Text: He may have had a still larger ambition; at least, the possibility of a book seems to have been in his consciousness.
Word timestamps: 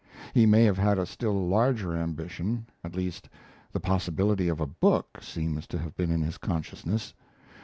He 0.33 0.47
may 0.47 0.63
have 0.63 0.79
had 0.79 0.97
a 0.97 1.05
still 1.05 1.45
larger 1.47 1.95
ambition; 1.95 2.65
at 2.83 2.95
least, 2.95 3.29
the 3.71 3.79
possibility 3.79 4.47
of 4.47 4.59
a 4.59 4.65
book 4.65 5.19
seems 5.21 5.67
to 5.67 5.77
have 5.77 5.95
been 5.95 6.09
in 6.09 6.23
his 6.23 6.39
consciousness. 6.39 7.13